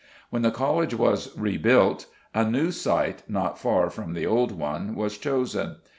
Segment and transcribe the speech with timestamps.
[0.31, 5.15] When the College was rebuilt, a new site, not far from the old one, was
[5.15, 5.75] chosen.